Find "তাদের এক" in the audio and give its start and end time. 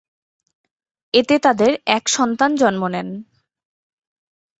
1.39-2.03